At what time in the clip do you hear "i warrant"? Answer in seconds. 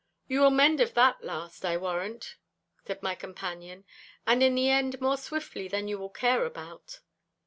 1.63-2.35